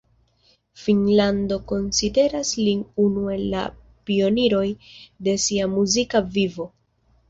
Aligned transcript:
Finnlando 0.83 1.59
konsideras 1.73 2.55
lin 2.63 2.81
unu 3.05 3.29
el 3.37 3.47
la 3.55 3.69
pioniroj 4.09 4.67
de 5.29 5.41
sia 5.49 5.73
muzika 5.81 6.29
vivo. 6.37 6.73